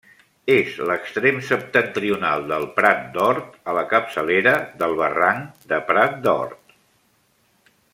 [0.51, 6.79] És l'extrem septentrional del Prat d'Hort, a la capçalera del barranc de Prat d'Hort.